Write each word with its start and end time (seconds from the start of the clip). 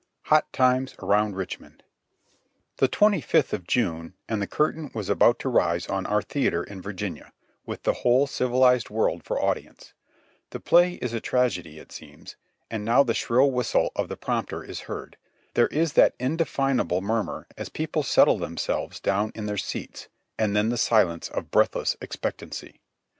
HOT 0.23 0.51
TIME;S 0.51 0.95
around 0.97 1.35
RICHMOND. 1.35 1.83
The 2.77 2.87
twenty 2.87 3.21
fifth 3.21 3.53
of 3.53 3.67
June, 3.67 4.15
and 4.27 4.41
the 4.41 4.47
curtain 4.47 4.89
was 4.95 5.09
about 5.09 5.37
to 5.37 5.47
rise 5.47 5.85
on 5.85 6.07
our 6.07 6.23
theatre 6.23 6.63
in 6.63 6.81
Virginia, 6.81 7.33
with 7.67 7.83
the 7.83 7.93
whole 8.01 8.25
civiHzed 8.25 8.89
world 8.89 9.23
for 9.23 9.39
audi 9.39 9.67
ence; 9.67 9.93
the 10.49 10.59
play 10.59 10.93
is 10.93 11.13
a 11.13 11.21
tragedy 11.21 11.77
it 11.77 11.91
seems, 11.91 12.35
and 12.71 12.83
now 12.83 13.03
the 13.03 13.13
shrill 13.13 13.51
whistle 13.51 13.91
of 13.95 14.09
the 14.09 14.17
prompter 14.17 14.63
is 14.63 14.79
heard; 14.89 15.17
there 15.53 15.67
is 15.67 15.93
that 15.93 16.15
indefinable 16.19 17.01
murmur 17.01 17.45
as 17.55 17.69
people 17.69 18.01
settle 18.01 18.39
themselves 18.39 18.99
down 18.99 19.31
in 19.35 19.45
their 19.45 19.55
seats, 19.55 20.07
and 20.35 20.55
then 20.55 20.69
the 20.69 20.77
silence 20.79 21.29
of 21.29 21.51
breathless 21.51 21.95
expectancy. 22.01 22.79